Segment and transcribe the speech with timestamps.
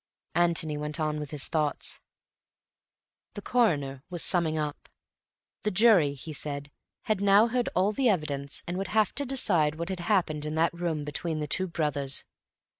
[0.33, 1.99] Antony went on with his thoughts....
[3.35, 4.89] The Coroner was summing up.
[5.61, 6.71] The jury, he said,
[7.03, 10.55] had now heard all the evidence and would have to decide what had happened in
[10.55, 12.23] that room between the two brothers.